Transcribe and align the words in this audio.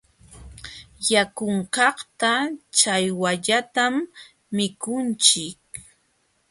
Yakunkaqta 1.11 2.31
ćhawallatam 2.77 3.95
mikunchik. 4.55 5.61